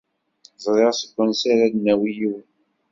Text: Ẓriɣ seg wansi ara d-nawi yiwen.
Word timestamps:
Ẓriɣ 0.63 0.91
seg 0.95 1.09
wansi 1.15 1.45
ara 1.53 1.65
d-nawi 1.73 2.09
yiwen. 2.17 2.47